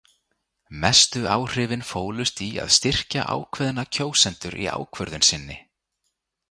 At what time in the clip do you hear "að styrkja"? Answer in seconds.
2.65-3.27